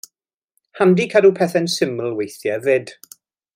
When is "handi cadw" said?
0.79-1.31